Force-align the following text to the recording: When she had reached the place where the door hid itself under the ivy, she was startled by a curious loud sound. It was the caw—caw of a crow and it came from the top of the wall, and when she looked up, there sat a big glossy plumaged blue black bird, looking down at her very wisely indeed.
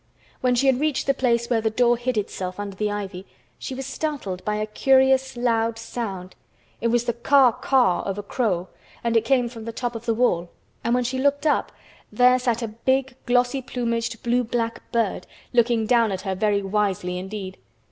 When 0.39 0.55
she 0.55 0.65
had 0.65 0.79
reached 0.79 1.05
the 1.05 1.13
place 1.13 1.47
where 1.47 1.61
the 1.61 1.69
door 1.69 1.95
hid 1.95 2.17
itself 2.17 2.59
under 2.59 2.75
the 2.75 2.89
ivy, 2.89 3.27
she 3.59 3.75
was 3.75 3.85
startled 3.85 4.43
by 4.43 4.55
a 4.55 4.65
curious 4.65 5.37
loud 5.37 5.77
sound. 5.77 6.35
It 6.81 6.87
was 6.87 7.03
the 7.03 7.13
caw—caw 7.13 8.01
of 8.01 8.17
a 8.17 8.23
crow 8.23 8.67
and 9.03 9.15
it 9.15 9.25
came 9.25 9.47
from 9.47 9.65
the 9.65 9.71
top 9.71 9.93
of 9.95 10.07
the 10.07 10.15
wall, 10.15 10.49
and 10.83 10.95
when 10.95 11.03
she 11.03 11.19
looked 11.19 11.45
up, 11.45 11.71
there 12.11 12.39
sat 12.39 12.63
a 12.63 12.69
big 12.69 13.13
glossy 13.27 13.61
plumaged 13.61 14.23
blue 14.23 14.43
black 14.43 14.91
bird, 14.91 15.27
looking 15.53 15.85
down 15.85 16.11
at 16.11 16.21
her 16.21 16.33
very 16.33 16.63
wisely 16.63 17.19
indeed. 17.19 17.59